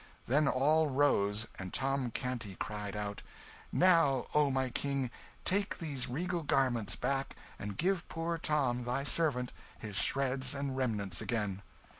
[0.25, 3.21] Then all rose, and Tom Canty cried out
[3.71, 5.11] "Now, O my King,
[5.45, 11.21] take these regal garments back, and give poor Tom, thy servant, his shreds and remnants
[11.21, 11.61] again."